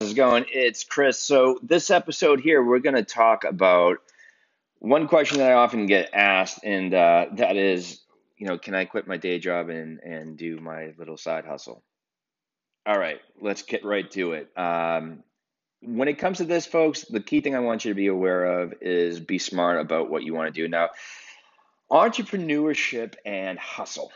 How's 0.00 0.12
it 0.12 0.14
going? 0.14 0.46
It's 0.50 0.82
Chris. 0.82 1.18
So, 1.18 1.58
this 1.62 1.90
episode 1.90 2.40
here, 2.40 2.64
we're 2.64 2.78
going 2.78 2.94
to 2.94 3.04
talk 3.04 3.44
about 3.44 3.98
one 4.78 5.06
question 5.06 5.36
that 5.38 5.50
I 5.50 5.52
often 5.52 5.84
get 5.84 6.08
asked, 6.14 6.60
and 6.64 6.94
uh, 6.94 7.26
that 7.32 7.56
is, 7.56 8.00
you 8.38 8.46
know, 8.46 8.56
can 8.56 8.74
I 8.74 8.86
quit 8.86 9.06
my 9.06 9.18
day 9.18 9.38
job 9.38 9.68
and, 9.68 10.00
and 10.00 10.38
do 10.38 10.58
my 10.58 10.94
little 10.96 11.18
side 11.18 11.44
hustle? 11.44 11.82
All 12.86 12.98
right, 12.98 13.20
let's 13.42 13.60
get 13.60 13.84
right 13.84 14.10
to 14.12 14.32
it. 14.32 14.48
Um, 14.56 15.22
when 15.82 16.08
it 16.08 16.14
comes 16.14 16.38
to 16.38 16.44
this, 16.44 16.64
folks, 16.64 17.02
the 17.02 17.20
key 17.20 17.42
thing 17.42 17.54
I 17.54 17.60
want 17.60 17.84
you 17.84 17.90
to 17.90 17.94
be 17.96 18.06
aware 18.06 18.62
of 18.62 18.72
is 18.80 19.20
be 19.20 19.38
smart 19.38 19.82
about 19.82 20.08
what 20.08 20.22
you 20.22 20.32
want 20.32 20.46
to 20.46 20.62
do. 20.62 20.66
Now, 20.66 20.88
entrepreneurship 21.90 23.16
and 23.26 23.58
hustle 23.58 24.12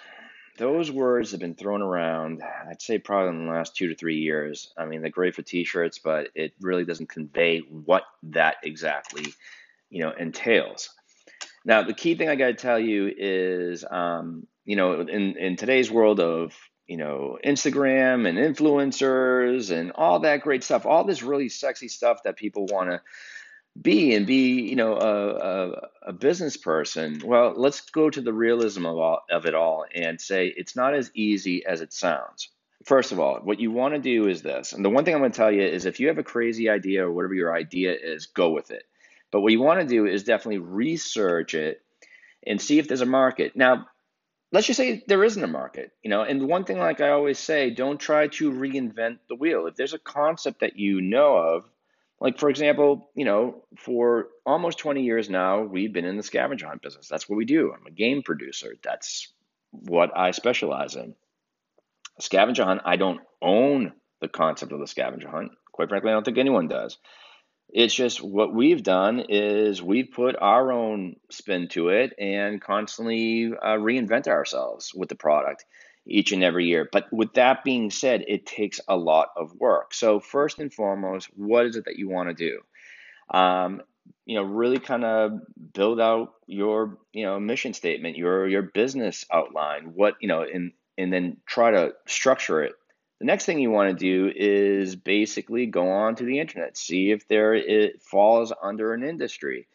those 0.57 0.91
words 0.91 1.33
have 1.33 1.41
been 1.41 1.55
thrown 1.55 1.83
around, 1.83 2.43
I'd 2.43 2.81
say 2.81 2.99
probably 2.99 3.31
in 3.31 3.47
the 3.47 3.53
last 3.53 3.77
two 3.77 3.89
to 3.89 3.95
three 3.95 4.19
years. 4.19 4.73
I 4.77 4.85
mean, 4.85 5.03
they're 5.03 5.11
great 5.11 5.35
for 5.35 5.43
t-shirts, 5.43 5.99
but 5.99 6.29
it 6.35 6.53
really 6.61 6.85
doesn't 6.85 7.09
convey 7.09 7.61
what 7.61 8.05
that 8.25 8.57
exactly, 8.63 9.35
you 9.91 10.03
know, 10.03 10.13
entails. 10.13 10.91
Now, 11.65 11.83
the 11.83 11.95
key 11.95 12.15
thing 12.15 12.29
I 12.29 12.37
got 12.37 12.47
to 12.47 12.55
tell 12.55 12.79
you 12.79 13.11
is, 13.17 13.85
um, 13.91 14.47
you 14.65 14.77
know, 14.77 15.01
in, 15.01 15.37
in 15.37 15.57
today's 15.57 15.91
world 15.91 16.21
of, 16.21 16.55
you 16.87 16.99
know, 16.99 17.39
Instagram 17.45 18.29
and 18.29 18.39
influencers 18.39 19.71
and 19.71 19.93
all 19.93 20.21
that 20.21 20.43
great 20.43 20.63
stuff, 20.63 20.85
all 20.85 21.05
this 21.05 21.23
really 21.23 21.49
sexy 21.49 21.89
stuff 21.89 22.23
that 22.25 22.37
people 22.37 22.67
want 22.67 22.91
to 22.91 23.01
be 23.81 24.15
and 24.15 24.27
be 24.27 24.63
you 24.63 24.77
know 24.77 24.97
a, 24.97 25.31
a, 25.31 25.89
a, 26.09 26.13
business 26.13 26.57
person 26.57 27.21
well 27.25 27.53
let's 27.57 27.81
go 27.91 28.09
to 28.09 28.21
the 28.21 28.33
realism 28.33 28.87
of, 28.87 28.97
all, 28.97 29.21
of 29.31 29.47
it 29.47 29.55
all 29.55 29.85
and 29.93 30.21
say 30.21 30.53
it's 30.57 30.77
not 30.77 30.95
as 30.95 31.11
easy 31.15 31.65
as 31.67 31.81
it 31.81 31.93
sounds. 31.93 32.51
First 32.85 33.13
of 33.13 33.19
all 33.19 33.41
what 33.43 33.59
you 33.59 33.73
want 33.73 33.95
to 33.95 34.01
do 34.01 34.29
is 34.29 34.43
this 34.43 34.73
and 34.73 34.85
the 34.85 34.91
one 34.91 35.05
thing 35.05 35.15
i'm 35.15 35.21
going 35.21 35.33
to 35.33 35.37
tell 35.37 35.51
you 35.51 35.63
is 35.63 35.87
if 35.87 35.99
you 35.99 36.09
have 36.09 36.19
a 36.19 36.23
crazy 36.23 36.69
idea 36.69 37.05
or 37.05 37.13
whatever 37.13 37.35
your 37.35 37.55
idea 37.55 37.95
is 38.01 38.27
go 38.27 38.51
with 38.51 38.71
it. 38.71 38.85
But 39.33 39.41
what 39.41 39.51
you 39.51 39.61
want 39.61 39.81
to 39.81 39.87
do 39.87 40.07
is 40.07 40.23
definitely 40.23 40.59
research 40.59 41.55
it 41.55 41.83
and 42.47 42.61
see 42.61 42.79
if 42.79 42.87
there's 42.87 43.01
a 43.01 43.07
market. 43.07 43.57
Now 43.57 43.87
let's 44.53 44.69
just 44.69 44.77
say 44.77 45.03
there 45.09 45.25
isn't 45.25 45.43
a 45.43 45.49
market 45.49 45.91
you 46.05 46.11
know 46.11 46.23
and 46.23 46.47
one 46.47 46.63
thing 46.63 46.79
like 46.79 47.01
i 47.01 47.09
always 47.09 47.41
say 47.41 47.71
don't 47.71 47.99
try 47.99 48.29
to 48.29 48.53
reinvent 48.53 49.19
the 49.29 49.35
wheel. 49.35 49.67
If 49.67 49.75
there's 49.75 49.95
a 49.95 49.99
concept 49.99 50.61
that 50.61 50.77
you 50.77 51.01
know 51.01 51.37
of 51.37 51.69
like, 52.21 52.39
for 52.39 52.49
example, 52.49 53.11
you 53.15 53.25
know, 53.25 53.65
for 53.79 54.29
almost 54.47 54.79
20 54.79 55.03
years 55.03 55.29
now, 55.29 55.63
we've 55.63 55.93
been 55.93 56.05
in 56.05 56.17
the 56.17 56.23
scavenger 56.23 56.67
hunt 56.67 56.83
business. 56.83 57.09
That's 57.09 57.29
what 57.29 57.37
we 57.37 57.45
do. 57.45 57.73
I'm 57.73 57.87
a 57.87 57.91
game 57.91 58.23
producer. 58.23 58.75
That's 58.83 59.33
what 59.71 60.17
I 60.17 60.31
specialize 60.31 60.95
in. 60.95 61.15
Scavenger 62.21 62.65
hunt, 62.65 62.83
I 62.85 62.97
don't 62.97 63.21
own 63.43 63.93
the 64.21 64.29
concept 64.29 64.73
of 64.73 64.79
the 64.79 64.87
scavenger 64.87 65.29
hunt. 65.29 65.53
Quite 65.73 65.89
frankly, 65.89 66.11
I 66.11 66.15
don't 66.15 66.25
think 66.25 66.39
anyone 66.39 66.69
does. 66.69 66.99
It's 67.69 67.95
just 67.95 68.23
what 68.23 68.55
we've 68.55 68.83
done 68.83 69.25
is 69.29 69.83
we've 69.83 70.13
put 70.13 70.37
our 70.41 70.71
own 70.71 71.17
spin 71.31 71.67
to 71.71 71.89
it 71.89 72.13
and 72.19 72.61
constantly 72.61 73.53
uh, 73.53 73.77
reinvent 73.79 74.29
ourselves 74.29 74.93
with 74.95 75.09
the 75.09 75.17
product 75.17 75.65
each 76.07 76.33
and 76.33 76.43
every 76.43 76.67
year. 76.67 76.89
But 76.91 77.13
with 77.13 77.35
that 77.35 77.65
being 77.65 77.91
said, 77.91 78.25
it 78.29 78.47
takes 78.47 78.81
a 78.89 78.97
lot 78.97 79.29
of 79.37 79.55
work. 79.55 79.95
So, 79.95 80.21
first 80.21 80.59
and 80.59 80.73
foremost, 80.73 81.29
what 81.37 81.67
is 81.67 81.77
it 81.77 81.87
that 81.87 81.99
you 81.99 82.09
want 82.09 82.29
to 82.29 82.35
do? 82.35 83.37
Um, 83.37 83.83
you 84.27 84.37
know, 84.37 84.43
really 84.43 84.79
kind 84.79 85.05
of 85.05 85.41
build 85.73 86.01
out 86.01 86.35
your, 86.47 86.99
you 87.13 87.25
know, 87.25 87.41
mission 87.41 87.73
statement, 87.73 88.17
your 88.17 88.47
your 88.49 88.63
business 88.63 89.25
outline, 89.33 89.93
what, 89.95 90.15
you 90.21 90.29
know, 90.29 90.43
and 90.43 90.73
and 90.99 91.13
then 91.13 91.39
try 91.47 91.71
to 91.71 91.95
structure 92.07 92.63
it. 92.63 92.73
The 93.21 93.27
next 93.27 93.47
thing 93.47 93.59
you 93.59 93.71
want 93.71 93.91
to 93.91 94.05
do 94.05 94.33
is 94.35 94.97
basically 94.97 95.67
go 95.67 95.91
on 95.91 96.17
to 96.17 96.25
the 96.25 96.41
internet, 96.41 96.77
see 96.77 97.11
if 97.11 97.27
there 97.29 97.55
it 97.55 98.03
falls 98.03 98.53
under 98.63 98.93
an 98.93 99.03
industry. 99.03 99.69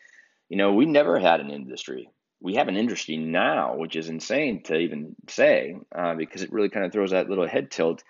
You 0.50 0.57
know, 0.57 0.73
we 0.73 0.85
never 0.85 1.19
had 1.19 1.39
an 1.39 1.50
industry 1.50 2.09
we 2.41 2.55
have 2.55 2.67
an 2.67 2.77
industry 2.77 3.17
now, 3.17 3.75
which 3.75 3.95
is 3.95 4.09
insane 4.09 4.63
to 4.63 4.77
even 4.77 5.16
say, 5.27 5.75
uh, 5.94 6.16
because 6.16 6.41
it 6.41 6.51
really 6.51 6.69
kind 6.69 6.85
of 6.85 6.91
throws 6.91 7.11
that 7.11 7.29
little 7.29 7.47
head 7.47 7.69
tilt 7.69 8.03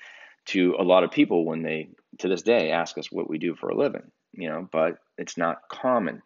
to 0.45 0.75
a 0.79 0.83
lot 0.83 1.03
of 1.03 1.11
people 1.11 1.45
when 1.45 1.63
they, 1.63 1.89
to 2.19 2.27
this 2.27 2.43
day, 2.43 2.71
ask 2.71 2.97
us 2.97 3.11
what 3.11 3.29
we 3.29 3.37
do 3.37 3.55
for 3.55 3.69
a 3.69 3.77
living. 3.77 4.11
You 4.33 4.49
know, 4.49 4.69
but 4.71 4.99
it's 5.17 5.37
not 5.37 5.67
common. 5.69 6.21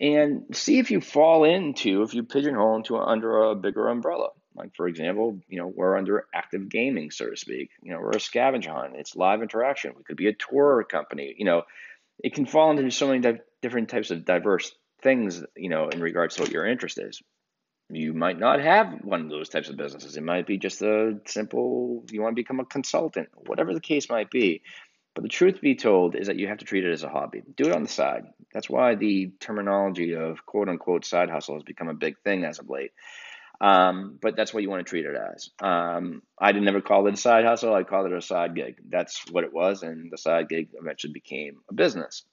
And 0.00 0.44
see 0.52 0.78
if 0.78 0.90
you 0.90 1.00
fall 1.00 1.44
into, 1.44 2.02
if 2.02 2.14
you 2.14 2.22
pigeonhole 2.22 2.76
into 2.76 2.96
under 2.96 3.44
a 3.44 3.54
bigger 3.54 3.88
umbrella. 3.88 4.30
Like 4.54 4.74
for 4.74 4.88
example, 4.88 5.38
you 5.48 5.58
know, 5.58 5.66
we're 5.66 5.96
under 5.96 6.26
active 6.34 6.68
gaming, 6.68 7.10
so 7.10 7.30
to 7.30 7.36
speak. 7.36 7.70
You 7.82 7.92
know, 7.92 8.00
we're 8.00 8.10
a 8.10 8.20
scavenger 8.20 8.72
hunt. 8.72 8.96
It's 8.96 9.16
live 9.16 9.42
interaction. 9.42 9.92
We 9.96 10.02
could 10.02 10.16
be 10.16 10.28
a 10.28 10.34
tour 10.34 10.84
company. 10.84 11.34
You 11.38 11.44
know, 11.44 11.62
it 12.22 12.34
can 12.34 12.46
fall 12.46 12.70
into 12.70 12.90
so 12.90 13.08
many 13.08 13.20
di- 13.20 13.40
different 13.60 13.88
types 13.88 14.10
of 14.10 14.24
diverse 14.24 14.74
things, 15.02 15.44
you 15.56 15.68
know, 15.68 15.88
in 15.88 16.00
regards 16.00 16.36
to 16.36 16.42
what 16.42 16.50
your 16.50 16.66
interest 16.66 16.98
is. 16.98 17.22
You 17.90 18.14
might 18.14 18.38
not 18.38 18.60
have 18.60 19.04
one 19.04 19.20
of 19.22 19.28
those 19.28 19.48
types 19.48 19.68
of 19.68 19.76
businesses. 19.76 20.16
It 20.16 20.22
might 20.22 20.46
be 20.46 20.56
just 20.56 20.80
a 20.80 21.20
simple, 21.26 22.04
you 22.10 22.22
want 22.22 22.32
to 22.32 22.40
become 22.40 22.60
a 22.60 22.64
consultant, 22.64 23.28
whatever 23.46 23.74
the 23.74 23.80
case 23.80 24.08
might 24.08 24.30
be. 24.30 24.62
But 25.14 25.22
the 25.22 25.28
truth 25.28 25.60
be 25.60 25.74
told 25.74 26.16
is 26.16 26.28
that 26.28 26.36
you 26.38 26.48
have 26.48 26.58
to 26.58 26.64
treat 26.64 26.84
it 26.84 26.92
as 26.92 27.02
a 27.02 27.08
hobby. 27.08 27.42
Do 27.56 27.66
it 27.66 27.72
on 27.72 27.82
the 27.82 27.88
side. 27.88 28.24
That's 28.54 28.70
why 28.70 28.94
the 28.94 29.32
terminology 29.40 30.14
of 30.14 30.46
quote 30.46 30.70
unquote 30.70 31.04
side 31.04 31.28
hustle 31.28 31.56
has 31.56 31.64
become 31.64 31.88
a 31.88 31.94
big 31.94 32.18
thing 32.24 32.44
as 32.44 32.58
of 32.58 32.70
late. 32.70 32.92
Um, 33.60 34.18
but 34.20 34.34
that's 34.34 34.52
what 34.54 34.62
you 34.62 34.70
want 34.70 34.84
to 34.84 34.88
treat 34.88 35.04
it 35.04 35.14
as. 35.14 35.50
Um, 35.60 36.22
I 36.38 36.52
didn't 36.52 36.68
ever 36.68 36.80
call 36.80 37.06
it 37.06 37.14
a 37.14 37.16
side 37.16 37.44
hustle. 37.44 37.74
I 37.74 37.84
called 37.84 38.06
it 38.06 38.16
a 38.16 38.22
side 38.22 38.56
gig. 38.56 38.76
That's 38.88 39.22
what 39.30 39.44
it 39.44 39.52
was, 39.52 39.82
and 39.82 40.10
the 40.10 40.18
side 40.18 40.48
gig 40.48 40.70
eventually 40.80 41.12
became 41.12 41.60
a 41.70 41.74
business. 41.74 42.24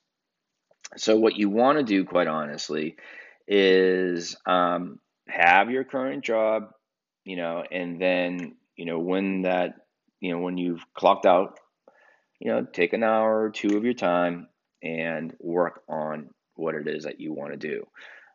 So, 0.98 1.18
what 1.18 1.36
you 1.36 1.50
want 1.50 1.78
to 1.78 1.84
do, 1.84 2.04
quite 2.06 2.28
honestly, 2.28 2.98
is 3.48 4.36
um, 4.46 5.00
have 5.28 5.70
your 5.70 5.84
current 5.84 6.24
job, 6.24 6.72
you 7.24 7.36
know, 7.36 7.64
and 7.70 8.02
then, 8.02 8.56
you 8.76 8.86
know, 8.86 9.00
when 9.00 9.44
that, 9.44 9.76
you 10.20 10.32
know, 10.32 10.40
when 10.40 10.58
you've 10.58 10.84
clocked 10.94 11.26
out, 11.26 11.60
you 12.40 12.52
know, 12.52 12.66
take 12.66 12.94
an 12.94 13.04
hour 13.04 13.44
or 13.44 13.50
two 13.50 13.78
of 13.78 13.84
your 13.84 13.94
time 13.94 14.48
and 14.82 15.36
work 15.40 15.82
on 15.88 16.30
what 16.56 16.76
it 16.76 16.88
is 16.88 17.04
that 17.04 17.20
you 17.20 17.34
want 17.34 17.52
to 17.52 17.58
do. 17.58 17.86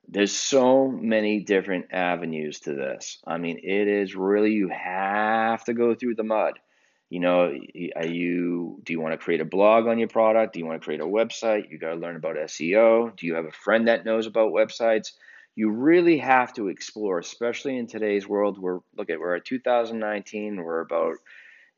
There's 0.07 0.33
so 0.33 0.89
many 0.89 1.41
different 1.41 1.87
avenues 1.93 2.61
to 2.61 2.75
this. 2.75 3.19
I 3.27 3.39
mean, 3.39 3.59
it 3.63 3.89
is 3.89 4.15
really, 4.15 4.53
you 4.53 4.69
have 4.69 5.65
to 5.65 5.75
go 5.75 5.95
through 5.95 6.17
the 6.17 6.25
mud. 6.25 6.59
You 7.15 7.21
know, 7.21 7.57
are 7.95 8.07
you 8.09 8.81
do 8.83 8.93
you 8.93 9.01
want 9.01 9.13
to 9.13 9.25
create 9.25 9.41
a 9.41 9.45
blog 9.45 9.87
on 9.87 10.01
your 10.01 10.09
product? 10.09 10.53
Do 10.53 10.59
you 10.59 10.67
want 10.67 10.83
to 10.83 10.85
create 10.85 11.01
a 11.01 11.05
website? 11.05 11.71
You 11.71 11.79
got 11.79 11.91
to 11.91 11.95
learn 11.95 12.17
about 12.17 12.35
SEO. 12.35 13.15
Do 13.17 13.27
you 13.29 13.37
have 13.37 13.45
a 13.45 13.53
friend 13.53 13.87
that 13.87 14.05
knows 14.05 14.27
about 14.27 14.51
websites? 14.51 15.13
You 15.55 15.71
really 15.71 16.19
have 16.19 16.53
to 16.55 16.67
explore, 16.67 17.21
especially 17.21 17.79
in 17.79 17.87
today's 17.87 18.27
world. 18.27 18.59
We're 18.59 18.81
look 18.97 19.11
at 19.11 19.21
we're 19.21 19.37
at 19.37 19.45
2019. 19.45 20.57
We're 20.57 20.81
about 20.81 21.15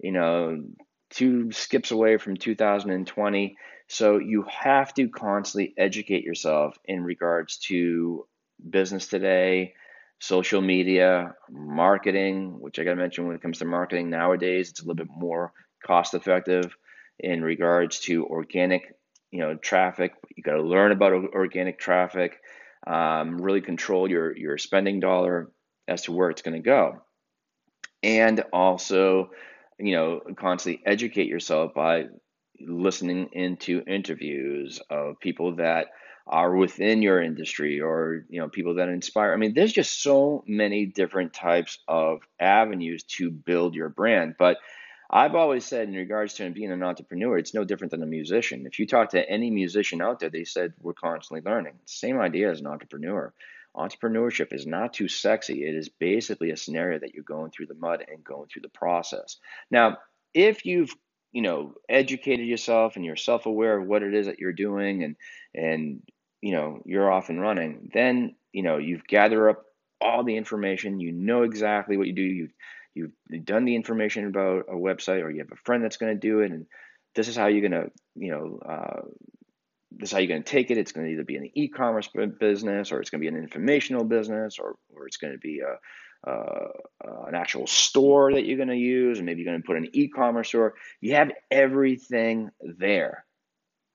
you 0.01 0.13
know 0.13 0.63
two 1.11 1.53
skips 1.53 1.91
away 1.91 2.17
from 2.17 2.39
2020. 2.39 3.57
So 3.89 4.17
you 4.17 4.47
have 4.49 4.95
to 4.95 5.11
constantly 5.11 5.75
educate 5.77 6.25
yourself 6.25 6.79
in 6.87 7.05
regards 7.05 7.59
to 7.69 8.27
business 8.71 9.07
today, 9.07 9.75
social 10.19 10.61
media, 10.61 11.35
marketing, 11.51 12.59
which 12.61 12.79
I 12.79 12.85
got 12.85 12.91
to 12.91 12.97
mention 12.97 13.27
when 13.27 13.37
it 13.37 13.43
comes 13.43 13.59
to 13.59 13.65
marketing 13.65 14.11
nowadays, 14.11 14.71
it's 14.71 14.81
a 14.81 14.85
little 14.85 15.05
bit 15.05 15.09
more 15.15 15.53
cost 15.85 16.15
effective 16.15 16.77
in 17.19 17.43
regards 17.43 18.01
to 18.01 18.27
organic, 18.27 18.95
you 19.31 19.41
know, 19.41 19.55
traffic. 19.55 20.15
You 20.35 20.43
got 20.43 20.55
to 20.55 20.63
learn 20.63 20.93
about 20.93 21.13
organic 21.13 21.79
traffic, 21.79 22.39
um, 22.87 23.41
really 23.41 23.61
control 23.61 24.09
your 24.09 24.37
your 24.37 24.59
spending 24.59 25.01
dollar 25.01 25.51
as 25.89 26.03
to 26.03 26.13
where 26.13 26.31
it's 26.31 26.43
going 26.43 26.61
to 26.61 26.67
go, 26.67 27.03
and 28.03 28.43
also, 28.53 29.31
you 29.79 29.95
know, 29.95 30.21
constantly 30.37 30.83
educate 30.87 31.29
yourself 31.29 31.75
by 31.75 32.07
listening 32.61 33.29
into 33.33 33.83
interviews 33.87 34.81
of 34.89 35.21
people 35.21 35.57
that 35.57 35.89
are 36.27 36.55
within 36.57 37.03
your 37.03 37.23
industry 37.23 37.81
or 37.81 38.25
you 38.29 38.41
know 38.41 38.49
people 38.49 38.75
that 38.75 38.89
inspire. 38.89 39.33
I 39.33 39.37
mean 39.37 39.55
there's 39.55 39.73
just 39.73 40.03
so 40.03 40.43
many 40.47 40.87
different 40.87 41.33
types 41.33 41.79
of 41.87 42.23
avenues 42.41 43.05
to 43.05 43.31
build 43.31 43.75
your 43.75 43.89
brand 43.89 44.35
but 44.39 44.59
i've 45.09 45.37
always 45.37 45.65
said 45.65 45.89
in 45.89 45.95
regards 45.95 46.35
to 46.35 46.51
being 46.51 46.73
an 46.73 46.83
entrepreneur 46.83 47.39
it's 47.39 47.55
no 47.55 47.65
different 47.65 47.93
than 47.93 48.03
a 48.03 48.07
musician. 48.07 48.67
If 48.67 48.79
you 48.81 48.87
talk 48.87 49.11
to 49.11 49.31
any 49.31 49.51
musician 49.51 50.03
out 50.03 50.19
there 50.19 50.31
they 50.31 50.45
said 50.45 50.73
we're 50.81 50.95
constantly 50.95 51.49
learning. 51.49 51.75
Same 51.85 52.19
idea 52.19 52.51
as 52.51 52.61
an 52.61 52.67
entrepreneur. 52.67 53.33
Entrepreneurship 53.77 54.53
is 54.53 54.67
not 54.67 54.95
too 54.95 55.07
sexy. 55.07 55.63
It 55.63 55.75
is 55.75 55.91
basically 55.91 56.51
a 56.51 56.57
scenario 56.57 56.99
that 56.99 57.15
you're 57.15 57.23
going 57.23 57.51
through 57.53 57.67
the 57.67 57.75
mud 57.75 58.05
and 58.11 58.25
going 58.25 58.49
through 58.49 58.63
the 58.63 58.69
process. 58.71 59.37
Now 59.71 59.99
if 60.35 60.67
you've 60.67 60.93
you 61.31 61.43
know 61.43 61.75
educated 61.89 62.47
yourself 62.47 62.97
and 62.97 63.05
you're 63.05 63.15
self-aware 63.15 63.79
of 63.79 63.87
what 63.87 64.03
it 64.03 64.13
is 64.13 64.27
that 64.27 64.41
you're 64.41 64.53
doing 64.53 65.05
and 65.05 65.17
and 65.55 66.03
you 66.47 66.53
know 66.53 66.69
you're 66.85 67.11
off 67.11 67.29
and 67.31 67.41
running 67.41 67.91
then 67.93 68.35
you 68.53 68.63
know 68.63 68.77
you've 68.79 69.07
gathered 69.07 69.51
up 69.51 69.63
all 70.01 70.23
the 70.25 70.37
information 70.37 71.01
you 71.01 71.13
know 71.13 71.43
exactly 71.43 71.97
what 71.97 72.07
you 72.07 72.13
do 72.13 72.23
you've 72.23 72.55
you've 72.97 73.45
done 73.45 73.65
the 73.65 73.77
information 73.77 74.27
about 74.27 74.67
a 74.69 74.75
website 74.75 75.23
or 75.23 75.31
you 75.31 75.41
have 75.41 75.53
a 75.53 75.65
friend 75.65 75.85
that's 75.85 75.99
going 75.99 76.15
to 76.15 76.29
do 76.29 76.41
it 76.41 76.51
and 76.53 76.67
This 77.15 77.29
is 77.29 77.37
how 77.37 77.47
you're 77.47 77.69
gonna, 77.69 77.89
you 78.15 78.31
know, 78.31 78.59
uh, 78.61 79.03
this 79.91 80.11
is 80.11 80.13
how 80.13 80.19
you're 80.19 80.29
gonna 80.29 80.43
take 80.43 80.71
it. 80.71 80.79
It's 80.79 80.93
gonna 80.93 81.09
either 81.09 81.25
be 81.25 81.37
an 81.37 81.51
e-commerce 81.55 82.11
business, 82.39 82.93
or 82.93 83.01
it's 83.01 83.11
gonna 83.11 83.23
be 83.23 83.29
an 83.29 83.37
informational 83.37 84.05
business, 84.05 84.59
or 84.59 84.77
or 84.95 85.07
it's 85.07 85.17
gonna 85.17 85.39
be 85.39 85.61
a 85.61 85.77
uh, 86.27 86.73
uh, 87.07 87.25
an 87.29 87.35
actual 87.35 87.67
store 87.67 88.33
that 88.33 88.45
you're 88.47 88.57
going 88.57 88.69
to 88.69 88.75
use, 88.75 89.19
and 89.19 89.27
maybe 89.27 89.43
you're 89.43 89.53
going 89.53 89.63
to 89.63 89.67
put 89.67 89.77
an 89.77 89.89
e-commerce 89.93 90.49
store. 90.49 90.75
You 91.01 91.15
have 91.15 91.31
everything 91.51 92.51
there. 92.61 93.26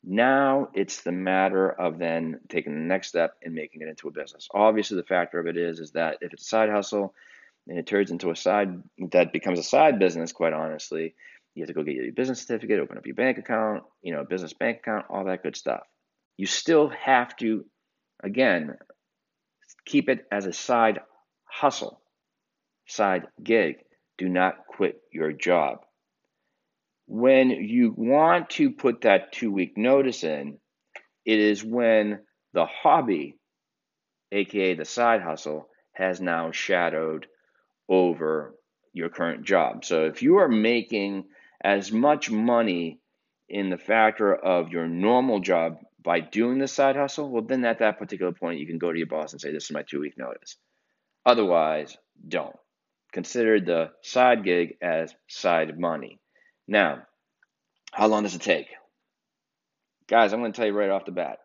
Now 0.04 0.70
it's 0.74 1.02
the 1.02 1.12
matter 1.12 1.70
of 1.70 2.00
then 2.00 2.40
taking 2.50 2.74
the 2.74 2.80
next 2.80 3.10
step 3.10 3.36
and 3.44 3.54
making 3.54 3.82
it 3.82 3.88
into 3.88 4.08
a 4.08 4.12
business. 4.12 4.48
Obviously, 4.54 4.98
the 4.98 5.04
factor 5.04 5.40
of 5.40 5.48
it 5.48 5.58
is 5.58 5.80
is 5.80 5.92
that 5.92 6.18
if 6.22 6.34
it's 6.34 6.44
a 6.44 6.48
side 6.48 6.70
hustle 6.70 7.14
and 7.68 7.78
it 7.78 7.86
turns 7.86 8.10
into 8.10 8.32
a 8.32 8.36
side 8.36 8.82
that 9.12 9.32
becomes 9.32 9.60
a 9.60 9.64
side 9.64 10.00
business, 10.00 10.32
quite 10.32 10.54
honestly, 10.54 11.14
you 11.54 11.62
have 11.62 11.68
to 11.68 11.74
go 11.74 11.84
get 11.84 11.96
your 11.96 12.12
business 12.14 12.42
certificate, 12.42 12.80
open 12.80 12.98
up 12.98 13.06
your 13.06 13.16
bank 13.16 13.38
account, 13.38 13.84
you 14.02 14.14
know, 14.14 14.24
business 14.24 14.54
bank 14.54 14.80
account, 14.80 15.06
all 15.10 15.26
that 15.26 15.44
good 15.44 15.56
stuff. 15.56 15.84
You 16.38 16.48
still 16.48 16.90
have 16.90 17.36
to, 17.38 17.66
again, 18.24 18.78
keep 19.86 20.10
it 20.10 20.26
as 20.32 20.46
a 20.46 20.54
side 20.54 21.00
hustle, 21.46 22.02
side 22.88 23.28
gig. 23.44 23.78
Do 24.18 24.30
not 24.30 24.66
quit 24.68 25.02
your 25.12 25.32
job. 25.32 25.86
When 27.14 27.50
you 27.50 27.94
want 27.98 28.52
to 28.52 28.72
put 28.72 29.02
that 29.02 29.34
two 29.34 29.52
week 29.52 29.78
notice 29.78 30.24
in, 30.24 30.60
it 31.26 31.40
is 31.40 31.62
when 31.62 32.22
the 32.54 32.66
hobby, 32.66 33.36
aka 34.32 34.76
the 34.76 34.86
side 34.86 35.22
hustle, 35.22 35.68
has 35.92 36.22
now 36.22 36.52
shadowed 36.52 37.28
over 37.90 38.56
your 38.94 39.10
current 39.10 39.44
job. 39.44 39.84
So 39.84 40.06
if 40.06 40.22
you 40.22 40.38
are 40.38 40.48
making 40.48 41.26
as 41.62 41.92
much 41.92 42.32
money 42.32 43.02
in 43.50 43.70
the 43.70 43.78
factor 43.78 44.34
of 44.34 44.70
your 44.70 44.88
normal 44.88 45.42
job 45.42 45.80
by 46.02 46.22
doing 46.22 46.60
the 46.60 46.68
side 46.70 46.96
hustle, 46.96 47.30
well, 47.30 47.44
then 47.44 47.66
at 47.66 47.80
that 47.80 48.00
particular 48.00 48.32
point, 48.32 48.60
you 48.62 48.68
can 48.68 48.78
go 48.78 48.90
to 48.90 48.98
your 48.98 49.08
boss 49.08 49.34
and 49.34 49.42
say, 49.42 49.52
This 49.52 49.66
is 49.66 49.72
my 49.72 49.84
two 49.84 50.00
week 50.00 50.18
notice. 50.18 50.56
Otherwise, 51.26 51.98
don't. 52.26 52.56
Consider 53.12 53.60
the 53.60 53.92
side 54.02 54.46
gig 54.46 54.78
as 54.82 55.14
side 55.28 55.78
money. 55.78 56.22
Now, 56.68 57.04
how 57.92 58.08
long 58.08 58.24
does 58.24 58.36
it 58.36 58.42
take? 58.42 58.68
Guys, 60.08 60.34
I'm 60.34 60.40
going 60.40 60.52
to 60.52 60.58
tell 60.58 60.68
you 60.68 60.74
right 60.74 60.90
off 60.90 61.06
the 61.06 61.12
bat. 61.12 61.40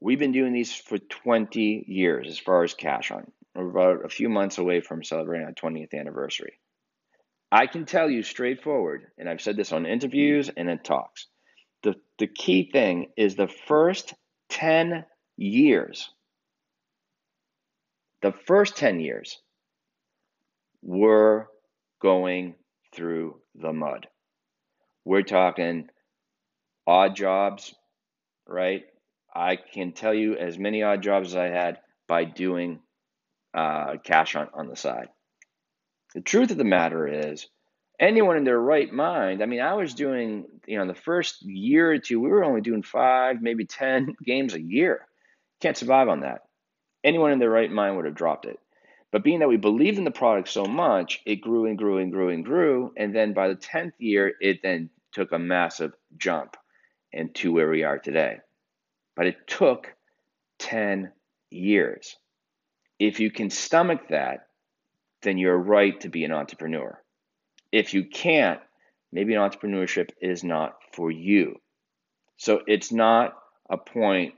We've 0.00 0.18
been 0.18 0.32
doing 0.32 0.52
these 0.52 0.74
for 0.74 0.98
20 0.98 1.84
years 1.88 2.28
as 2.28 2.38
far 2.38 2.62
as 2.62 2.74
cash 2.74 3.10
on. 3.10 3.30
We're 3.54 3.68
about 3.68 4.04
a 4.04 4.08
few 4.08 4.28
months 4.28 4.58
away 4.58 4.80
from 4.80 5.02
celebrating 5.02 5.46
our 5.46 5.52
20th 5.52 5.94
anniversary. 5.94 6.52
I 7.50 7.66
can 7.66 7.86
tell 7.86 8.10
you 8.10 8.22
straightforward, 8.22 9.06
and 9.18 9.28
I've 9.28 9.40
said 9.40 9.56
this 9.56 9.72
on 9.72 9.86
interviews 9.86 10.50
and 10.54 10.68
in 10.68 10.78
talks. 10.80 11.26
The, 11.82 11.94
the 12.18 12.26
key 12.26 12.70
thing 12.70 13.08
is 13.16 13.34
the 13.34 13.48
first 13.48 14.14
10 14.50 15.04
years, 15.36 16.10
the 18.22 18.32
first 18.32 18.76
10 18.76 19.00
years, 19.00 19.38
we're 20.82 21.46
going 22.00 22.54
through 22.92 23.40
the 23.54 23.72
mud. 23.72 24.06
We're 25.08 25.22
talking 25.22 25.88
odd 26.86 27.16
jobs, 27.16 27.74
right? 28.46 28.84
I 29.34 29.56
can 29.56 29.92
tell 29.92 30.12
you 30.12 30.36
as 30.36 30.58
many 30.58 30.82
odd 30.82 31.02
jobs 31.02 31.28
as 31.28 31.36
I 31.36 31.46
had 31.46 31.78
by 32.06 32.24
doing 32.24 32.80
uh, 33.54 33.96
cash 34.04 34.36
on, 34.36 34.50
on 34.52 34.68
the 34.68 34.76
side. 34.76 35.08
The 36.14 36.20
truth 36.20 36.50
of 36.50 36.58
the 36.58 36.64
matter 36.64 37.08
is, 37.08 37.46
anyone 37.98 38.36
in 38.36 38.44
their 38.44 38.60
right 38.60 38.92
mind, 38.92 39.42
I 39.42 39.46
mean, 39.46 39.62
I 39.62 39.72
was 39.72 39.94
doing, 39.94 40.44
you 40.66 40.76
know, 40.76 40.86
the 40.86 40.92
first 40.92 41.40
year 41.40 41.90
or 41.92 41.98
two, 41.98 42.20
we 42.20 42.28
were 42.28 42.44
only 42.44 42.60
doing 42.60 42.82
five, 42.82 43.40
maybe 43.40 43.64
10 43.64 44.14
games 44.26 44.52
a 44.52 44.60
year. 44.60 45.06
Can't 45.62 45.78
survive 45.78 46.08
on 46.08 46.20
that. 46.20 46.42
Anyone 47.02 47.32
in 47.32 47.38
their 47.38 47.48
right 47.48 47.72
mind 47.72 47.96
would 47.96 48.04
have 48.04 48.14
dropped 48.14 48.44
it. 48.44 48.58
But 49.10 49.24
being 49.24 49.38
that 49.38 49.48
we 49.48 49.56
believed 49.56 49.96
in 49.96 50.04
the 50.04 50.10
product 50.10 50.50
so 50.50 50.66
much, 50.66 51.22
it 51.24 51.36
grew 51.36 51.64
and 51.64 51.78
grew 51.78 51.96
and 51.96 52.12
grew 52.12 52.28
and 52.28 52.44
grew. 52.44 52.92
And 52.94 53.16
then 53.16 53.32
by 53.32 53.48
the 53.48 53.56
10th 53.56 53.92
year, 53.96 54.34
it 54.38 54.60
then 54.62 54.90
took 55.12 55.32
a 55.32 55.38
massive 55.38 55.92
jump 56.16 56.56
into 57.12 57.52
where 57.52 57.70
we 57.70 57.84
are 57.84 57.98
today. 57.98 58.38
But 59.16 59.26
it 59.26 59.36
took 59.46 59.94
10 60.58 61.12
years. 61.50 62.16
If 62.98 63.20
you 63.20 63.30
can 63.30 63.50
stomach 63.50 64.08
that, 64.10 64.48
then 65.22 65.38
you're 65.38 65.56
right 65.56 66.00
to 66.00 66.08
be 66.08 66.24
an 66.24 66.32
entrepreneur. 66.32 67.00
If 67.72 67.94
you 67.94 68.04
can't, 68.04 68.60
maybe 69.12 69.34
entrepreneurship 69.34 70.10
is 70.20 70.44
not 70.44 70.76
for 70.92 71.10
you. 71.10 71.56
So 72.36 72.60
it's 72.66 72.92
not 72.92 73.34
a 73.68 73.76
point 73.76 74.34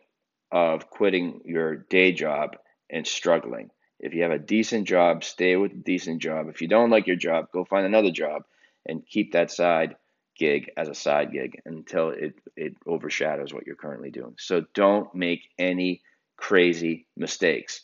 of 0.51 0.91
quitting 0.91 1.43
your 1.45 1.77
day 1.77 2.13
job 2.13 2.57
and 2.91 3.07
struggling. 3.07 3.71
If 3.99 4.15
you 4.15 4.23
have 4.23 4.33
a 4.33 4.39
decent 4.39 4.89
job, 4.89 5.23
stay 5.23 5.57
with 5.57 5.73
a 5.73 5.77
decent 5.77 6.23
job. 6.23 6.49
If 6.49 6.63
you 6.63 6.69
don't 6.69 6.91
like 6.91 7.07
your 7.07 7.17
job, 7.17 7.47
go 7.53 7.65
find 7.65 7.85
another 7.85 8.11
job 8.11 8.43
and 8.87 9.07
keep 9.07 9.33
that 9.33 9.51
side 9.51 9.97
gig 10.41 10.71
as 10.77 10.89
a 10.89 10.95
side 10.95 11.33
gig 11.33 11.61
until 11.67 12.09
it, 12.09 12.35
it 12.57 12.75
overshadows 12.87 13.53
what 13.53 13.67
you're 13.67 13.77
currently 13.77 14.11
doing. 14.11 14.35
So 14.39 14.65
don't 14.75 15.15
make 15.15 15.43
any 15.59 16.01
crazy 16.37 17.07
mistakes. 17.17 17.83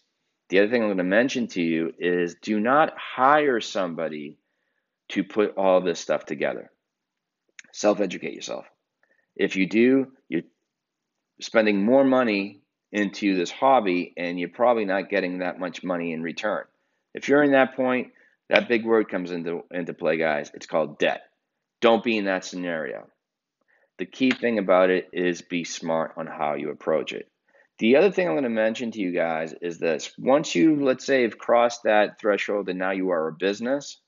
The 0.48 0.60
other 0.60 0.70
thing 0.70 0.82
I'm 0.82 0.88
going 0.88 0.98
to 0.98 1.04
mention 1.04 1.48
to 1.48 1.62
you 1.62 1.92
is 1.98 2.36
do 2.40 2.58
not 2.58 2.96
hire 2.96 3.60
somebody 3.60 4.38
to 5.10 5.22
put 5.22 5.56
all 5.56 5.82
this 5.82 6.00
stuff 6.00 6.24
together. 6.24 6.70
Self 7.72 8.00
educate 8.00 8.32
yourself. 8.32 8.64
If 9.36 9.56
you 9.56 9.68
do, 9.68 10.12
you're 10.28 10.42
spending 11.40 11.84
more 11.84 12.04
money 12.04 12.62
into 12.90 13.36
this 13.36 13.50
hobby 13.50 14.14
and 14.16 14.40
you're 14.40 14.48
probably 14.48 14.86
not 14.86 15.10
getting 15.10 15.38
that 15.38 15.60
much 15.60 15.84
money 15.84 16.12
in 16.12 16.22
return. 16.22 16.64
If 17.12 17.28
you're 17.28 17.42
in 17.42 17.52
that 17.52 17.76
point, 17.76 18.12
that 18.48 18.68
big 18.68 18.86
word 18.86 19.10
comes 19.10 19.30
into, 19.30 19.64
into 19.70 19.92
play, 19.92 20.16
guys. 20.16 20.50
It's 20.54 20.66
called 20.66 20.98
debt. 20.98 21.25
Don't 21.80 22.04
be 22.04 22.16
in 22.16 22.24
that 22.24 22.44
scenario. 22.44 23.06
The 23.98 24.06
key 24.06 24.30
thing 24.30 24.58
about 24.58 24.90
it 24.90 25.08
is 25.12 25.42
be 25.42 25.64
smart 25.64 26.14
on 26.16 26.26
how 26.26 26.54
you 26.54 26.70
approach 26.70 27.12
it. 27.12 27.30
The 27.78 27.96
other 27.96 28.10
thing 28.10 28.26
I'm 28.26 28.34
going 28.34 28.44
to 28.44 28.50
mention 28.50 28.90
to 28.92 29.00
you 29.00 29.12
guys 29.12 29.54
is 29.60 29.78
this 29.78 30.12
once 30.18 30.54
you, 30.54 30.82
let's 30.82 31.04
say, 31.04 31.22
have 31.22 31.38
crossed 31.38 31.82
that 31.84 32.18
threshold 32.18 32.68
and 32.68 32.78
now 32.78 32.92
you 32.92 33.10
are 33.10 33.28
a 33.28 33.32
business 33.32 34.00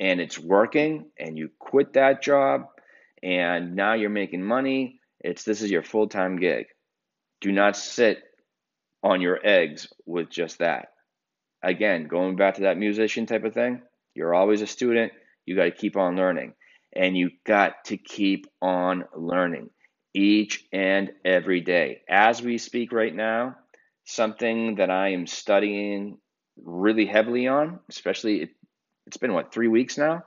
and 0.00 0.20
it's 0.20 0.38
working 0.38 1.10
and 1.18 1.36
you 1.36 1.50
quit 1.58 1.94
that 1.94 2.22
job 2.22 2.66
and 3.22 3.74
now 3.74 3.94
you're 3.94 4.10
making 4.10 4.42
money, 4.42 5.00
it's 5.20 5.44
this 5.44 5.60
is 5.60 5.70
your 5.70 5.82
full 5.82 6.08
time 6.08 6.36
gig. 6.36 6.66
Do 7.42 7.52
not 7.52 7.76
sit 7.76 8.22
on 9.02 9.20
your 9.20 9.38
eggs 9.44 9.88
with 10.06 10.30
just 10.30 10.58
that. 10.58 10.88
Again, 11.62 12.06
going 12.06 12.36
back 12.36 12.54
to 12.54 12.62
that 12.62 12.78
musician 12.78 13.26
type 13.26 13.44
of 13.44 13.52
thing, 13.52 13.82
you're 14.14 14.34
always 14.34 14.62
a 14.62 14.66
student, 14.66 15.12
you 15.44 15.56
got 15.56 15.64
to 15.64 15.70
keep 15.70 15.96
on 15.96 16.16
learning 16.16 16.54
and 16.92 17.16
you 17.16 17.30
got 17.44 17.84
to 17.86 17.96
keep 17.96 18.46
on 18.60 19.04
learning 19.14 19.70
each 20.14 20.64
and 20.72 21.12
every 21.24 21.60
day. 21.60 22.00
As 22.08 22.40
we 22.40 22.58
speak 22.58 22.92
right 22.92 23.14
now, 23.14 23.56
something 24.04 24.76
that 24.76 24.90
I 24.90 25.08
am 25.10 25.26
studying 25.26 26.18
really 26.62 27.06
heavily 27.06 27.48
on, 27.48 27.80
especially 27.90 28.42
it, 28.42 28.50
it's 29.06 29.18
been 29.18 29.34
what, 29.34 29.52
three 29.52 29.68
weeks 29.68 29.98
now, 29.98 30.22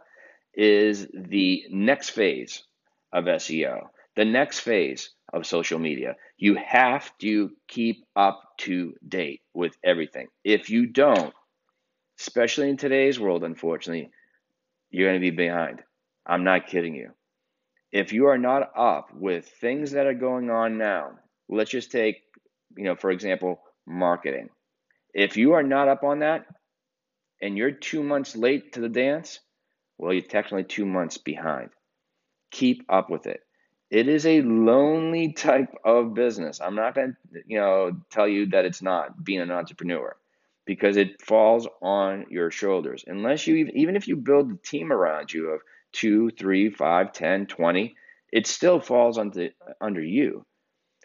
is 0.54 1.08
the 1.14 1.66
next 1.72 2.10
phase 2.10 2.64
of 3.12 3.26
SEO, 3.26 3.88
the 4.16 4.26
next 4.26 4.60
phase 4.60 5.10
of 5.34 5.46
social 5.46 5.80
media. 5.80 6.16
You 6.38 6.56
have 6.56 7.12
to 7.20 7.52
keep 7.68 8.06
up 8.16 8.42
to 8.60 8.94
date 9.08 9.42
with 9.54 9.76
everything. 9.84 10.28
If 10.44 10.70
you 10.70 10.86
don't, 10.86 11.34
especially 12.20 12.70
in 12.70 12.78
today's 12.78 13.20
world, 13.20 13.44
unfortunately, 13.44 14.12
you're 14.92 15.10
going 15.10 15.20
to 15.20 15.32
be 15.32 15.36
behind. 15.36 15.82
I'm 16.26 16.44
not 16.44 16.68
kidding 16.68 16.96
you. 16.96 17.12
If 17.92 18.14
you 18.14 18.28
are 18.28 18.38
not 18.38 18.72
up 18.76 19.10
with 19.14 19.48
things 19.48 19.92
that 19.92 20.06
are 20.06 20.14
going 20.14 20.50
on 20.50 20.78
now, 20.78 21.14
let's 21.48 21.72
just 21.72 21.92
take, 21.92 22.22
you 22.78 22.84
know, 22.84 22.96
for 22.96 23.10
example, 23.10 23.62
marketing. 23.88 24.50
If 25.14 25.38
you 25.38 25.54
are 25.54 25.64
not 25.64 25.88
up 25.88 26.04
on 26.04 26.20
that 26.20 26.46
and 27.42 27.58
you're 27.58 27.72
two 27.72 28.04
months 28.04 28.36
late 28.36 28.74
to 28.74 28.82
the 28.82 28.90
dance, 28.90 29.40
well, 29.98 30.14
you're 30.14 30.22
technically 30.22 30.66
two 30.66 30.86
months 30.86 31.18
behind. 31.18 31.72
Keep 32.52 32.86
up 32.90 33.10
with 33.10 33.26
it. 33.26 33.42
It 33.90 34.08
is 34.08 34.26
a 34.26 34.42
lonely 34.42 35.34
type 35.34 35.74
of 35.84 36.14
business. 36.14 36.62
I'm 36.62 36.76
not 36.76 36.94
going 36.94 37.16
to, 37.34 37.40
you 37.48 37.60
know, 37.60 37.98
tell 38.12 38.28
you 38.28 38.48
that 38.48 38.66
it's 38.66 38.84
not 38.84 39.24
being 39.24 39.42
an 39.42 39.52
entrepreneur 39.52 40.16
because 40.66 40.96
it 40.96 41.22
falls 41.22 41.68
on 41.82 42.28
your 42.30 42.52
shoulders. 42.52 43.04
Unless 43.08 43.48
you 43.48 43.72
even 43.74 43.96
if 43.96 44.08
you 44.08 44.16
build 44.16 44.52
a 44.52 44.58
team 44.58 44.92
around 44.92 45.34
you 45.34 45.50
of 45.50 45.62
two, 45.92 46.30
three, 46.32 46.70
five, 46.70 47.14
10, 47.14 47.48
20, 47.48 47.96
it 48.32 48.48
still 48.48 48.80
falls 48.80 49.18
under 49.18 49.50
under 49.82 50.04
you. 50.04 50.46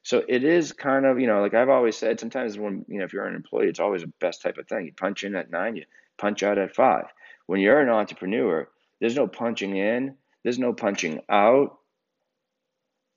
So 0.03 0.23
it 0.29 0.45
is 0.45 0.73
kind 0.73 1.07
of, 1.07 1.19
you 1.19 1.27
know, 1.27 1.41
like 1.41 1.55
I've 1.55 1.71
always 1.71 1.97
said, 1.97 2.21
sometimes 2.21 2.59
when, 2.59 2.85
you 2.89 2.99
know, 2.99 3.05
if 3.05 3.15
you're 3.15 3.27
an 3.27 3.35
employee, 3.35 3.69
it's 3.69 3.81
always 3.81 4.03
the 4.03 4.13
best 4.21 4.43
type 4.43 4.59
of 4.59 4.69
thing. 4.69 4.85
You 4.85 4.93
punch 4.93 5.25
in 5.25 5.35
at 5.35 5.51
nine, 5.51 5.77
you 5.77 5.85
punch 6.19 6.43
out 6.43 6.59
at 6.59 6.75
five. 6.75 7.07
When 7.47 7.61
you're 7.61 7.81
an 7.81 7.89
entrepreneur, 7.89 8.69
there's 9.01 9.17
no 9.17 9.27
punching 9.27 9.75
in, 9.75 10.17
there's 10.43 10.59
no 10.59 10.75
punching 10.75 11.21
out. 11.31 11.79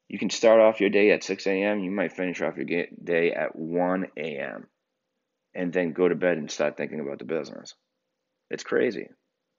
You 0.07 0.17
can 0.17 0.29
start 0.29 0.61
off 0.61 0.79
your 0.79 0.89
day 0.89 1.11
at 1.11 1.25
6 1.25 1.45
a.m., 1.47 1.79
you 1.79 1.91
might 1.91 2.13
finish 2.13 2.41
off 2.41 2.55
your 2.55 2.85
day 3.03 3.33
at 3.33 3.53
1 3.53 4.07
a.m., 4.15 4.67
and 5.53 5.73
then 5.73 5.91
go 5.91 6.07
to 6.07 6.15
bed 6.15 6.37
and 6.37 6.49
start 6.49 6.77
thinking 6.77 7.01
about 7.01 7.19
the 7.19 7.25
business. 7.25 7.75
It's 8.49 8.63
crazy. 8.63 9.09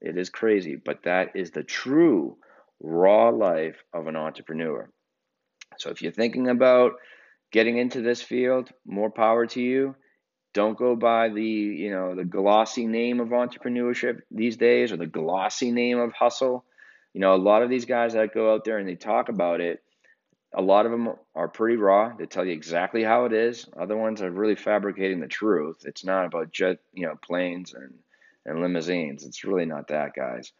It 0.01 0.17
is 0.17 0.29
crazy, 0.29 0.75
but 0.75 1.03
that 1.03 1.35
is 1.35 1.51
the 1.51 1.63
true 1.63 2.37
raw 2.81 3.29
life 3.29 3.83
of 3.93 4.07
an 4.07 4.15
entrepreneur. 4.15 4.89
So 5.77 5.89
if 5.89 6.01
you're 6.01 6.11
thinking 6.11 6.47
about 6.47 6.93
getting 7.51 7.77
into 7.77 8.01
this 8.01 8.21
field, 8.21 8.69
more 8.85 9.09
power 9.09 9.45
to 9.47 9.61
you. 9.61 9.95
Don't 10.53 10.77
go 10.77 10.95
by 10.95 11.29
the, 11.29 11.43
you 11.43 11.91
know, 11.91 12.15
the 12.15 12.25
glossy 12.25 12.87
name 12.87 13.19
of 13.19 13.29
entrepreneurship 13.29 14.21
these 14.31 14.57
days 14.57 14.91
or 14.91 14.97
the 14.97 15.05
glossy 15.05 15.71
name 15.71 15.99
of 15.99 16.11
hustle. 16.13 16.65
You 17.13 17.21
know, 17.21 17.33
a 17.33 17.37
lot 17.37 17.61
of 17.61 17.69
these 17.69 17.85
guys 17.85 18.13
that 18.13 18.33
go 18.33 18.53
out 18.53 18.65
there 18.65 18.77
and 18.77 18.87
they 18.87 18.95
talk 18.95 19.29
about 19.29 19.61
it, 19.61 19.83
a 20.53 20.61
lot 20.61 20.85
of 20.85 20.91
them 20.91 21.13
are 21.35 21.47
pretty 21.47 21.77
raw. 21.77 22.13
They 22.17 22.25
tell 22.25 22.45
you 22.45 22.53
exactly 22.53 23.03
how 23.03 23.25
it 23.25 23.33
is. 23.33 23.67
Other 23.79 23.95
ones 23.95 24.21
are 24.21 24.31
really 24.31 24.55
fabricating 24.55 25.19
the 25.19 25.27
truth. 25.27 25.83
It's 25.85 26.03
not 26.03 26.25
about 26.25 26.51
jet, 26.51 26.79
you 26.93 27.05
know, 27.05 27.15
planes 27.23 27.73
and 27.73 27.93
and 28.49 28.61
limousines. 28.61 29.23
It's 29.23 29.43
really 29.43 29.65
not 29.65 29.87
that, 29.89 30.13
guys. 30.15 30.51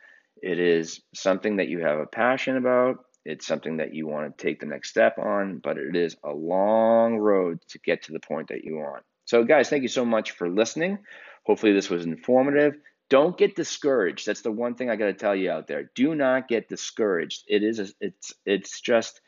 It 0.42 0.60
is 0.60 1.02
something 1.14 1.58
that 1.58 1.68
you 1.68 1.80
have 1.80 2.00
a 2.00 2.06
passion 2.06 2.56
about. 2.56 3.00
It's 3.26 3.46
something 3.46 3.78
that 3.78 3.94
you 3.94 4.08
want 4.08 4.38
to 4.38 4.44
take 4.44 4.60
the 4.60 4.66
next 4.66 4.90
step 4.90 5.18
on, 5.18 5.60
but 5.60 5.78
it 5.78 5.96
is 5.96 6.16
a 6.24 6.32
long 6.32 7.18
road 7.18 7.60
to 7.70 7.80
get 7.80 8.04
to 8.04 8.14
the 8.14 8.20
point 8.20 8.48
that 8.50 8.64
you 8.64 8.78
want. 8.78 9.04
So, 9.26 9.44
guys, 9.44 9.70
thank 9.70 9.84
you 9.84 9.90
so 9.90 10.06
much 10.06 10.32
for 10.32 10.50
listening. 10.50 11.00
Hopefully, 11.46 11.74
this 11.74 11.90
was 11.90 12.06
informative. 12.06 12.76
Don't 13.10 13.38
get 13.38 13.56
discouraged. 13.56 14.26
That's 14.26 14.42
the 14.42 14.52
one 14.52 14.76
thing 14.76 14.90
I 14.90 14.96
got 14.96 15.08
to 15.08 15.14
tell 15.14 15.36
you 15.36 15.52
out 15.52 15.68
there. 15.68 15.92
Do 15.96 16.16
not 16.16 16.48
get 16.48 16.70
discouraged. 16.70 17.44
It 17.48 17.64
is. 17.64 17.80
A, 17.80 17.88
it's. 18.00 18.34
It's 18.46 18.82
just. 18.82 19.20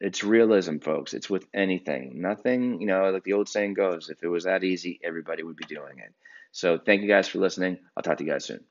It's 0.00 0.24
realism, 0.24 0.78
folks. 0.78 1.14
It's 1.14 1.30
with 1.30 1.46
anything. 1.54 2.20
Nothing. 2.20 2.80
You 2.80 2.86
know, 2.86 3.10
like 3.10 3.24
the 3.24 3.34
old 3.34 3.48
saying 3.48 3.74
goes: 3.74 4.08
if 4.08 4.22
it 4.22 4.28
was 4.28 4.44
that 4.44 4.64
easy, 4.64 4.98
everybody 5.04 5.42
would 5.42 5.56
be 5.56 5.66
doing 5.66 5.98
it. 5.98 6.12
So, 6.54 6.78
thank 6.78 7.02
you 7.02 7.08
guys 7.08 7.28
for 7.28 7.38
listening. 7.38 7.80
I'll 7.96 8.02
talk 8.02 8.16
to 8.18 8.24
you 8.24 8.30
guys 8.32 8.46
soon. 8.46 8.64